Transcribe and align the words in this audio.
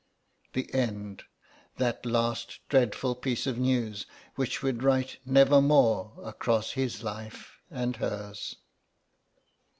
The 0.53 0.73
end; 0.73 1.25
that 1.77 2.07
last 2.07 2.59
dreadful 2.69 3.13
piece 3.13 3.45
of 3.45 3.59
news 3.59 4.07
which 4.33 4.63
would 4.63 4.81
write 4.81 5.17
"nevermore" 5.27 6.13
across 6.23 6.71
his 6.71 7.03
life 7.03 7.59
and 7.69 7.97
hers. 7.97 8.55